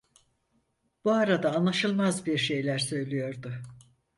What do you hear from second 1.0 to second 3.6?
Bu arada anlaşılmaz bir şeyler söylüyordu.